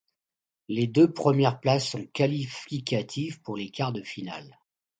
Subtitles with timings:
[0.67, 4.57] Les deux premières places sont qualificatives pour les quarts de finale.